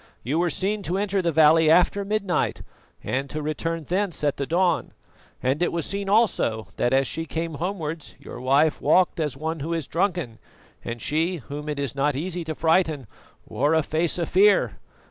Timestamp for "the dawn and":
4.37-5.61